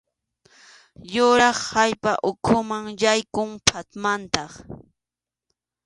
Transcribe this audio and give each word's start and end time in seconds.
Yurap 1.13 1.59
allpa 1.83 2.11
ukhuman 2.29 2.83
yaykuq 3.01 3.51
phatmantam. 3.67 4.51